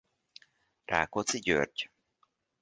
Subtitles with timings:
[0.85, 1.91] Rákóczi György.